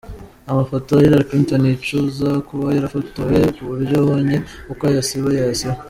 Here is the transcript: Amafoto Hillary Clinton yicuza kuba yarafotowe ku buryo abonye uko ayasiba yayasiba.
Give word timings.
Amafoto 0.51 0.91
Hillary 1.01 1.27
Clinton 1.29 1.63
yicuza 1.69 2.29
kuba 2.47 2.67
yarafotowe 2.75 3.37
ku 3.55 3.61
buryo 3.69 3.93
abonye 4.03 4.35
uko 4.71 4.83
ayasiba 4.89 5.27
yayasiba. 5.37 5.75